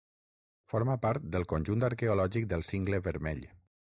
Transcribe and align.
Forma 0.71 0.95
part 1.03 1.27
del 1.35 1.45
conjunt 1.51 1.87
arqueològic 1.89 2.47
del 2.55 2.65
Cingle 2.71 3.01
Vermell. 3.09 3.45